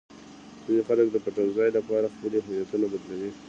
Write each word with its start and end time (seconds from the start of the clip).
ځینې 0.65 0.81
خلک 0.87 1.07
د 1.11 1.17
پټنځای 1.25 1.69
لپاره 1.77 2.11
خپلې 2.13 2.37
هویتونه 2.45 2.85
بدلوي. 2.93 3.31